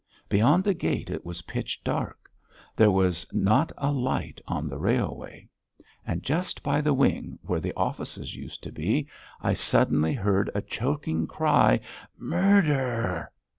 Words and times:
Beyond 0.29 0.63
the 0.63 0.73
gate 0.73 1.11
it 1.11 1.23
was 1.23 1.43
pitch 1.43 1.83
dark; 1.83 2.27
there 2.75 2.89
was 2.89 3.27
not 3.31 3.71
a 3.77 3.91
light 3.91 4.41
on 4.47 4.67
the 4.67 4.79
railway. 4.79 5.47
And 6.07 6.23
just 6.23 6.63
by 6.63 6.81
the 6.81 6.91
wing, 6.95 7.37
where 7.43 7.59
the 7.59 7.75
offices 7.77 8.35
used 8.35 8.63
to 8.63 8.71
be, 8.71 9.07
I 9.43 9.53
suddenly 9.53 10.15
heard 10.15 10.49
a 10.55 10.61
choking 10.63 11.27
cry: 11.27 11.81
"Mur 12.17 12.63
der!" 12.63 13.31